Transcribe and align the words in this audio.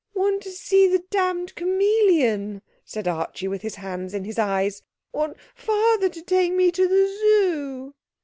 'Want 0.15 0.41
to 0.41 0.49
see 0.51 0.87
the 0.87 1.03
damned 1.11 1.53
chameleon,' 1.53 2.63
said 2.83 3.07
Archie, 3.07 3.47
with 3.47 3.61
his 3.61 3.75
hands 3.75 4.15
in 4.15 4.23
his 4.23 4.39
eyes. 4.39 4.81
'Want 5.13 5.37
father 5.53 6.09
to 6.09 6.21
take 6.23 6.53
me 6.53 6.71
to 6.71 6.87
the 6.87 7.05
Zoo.' 7.05 7.93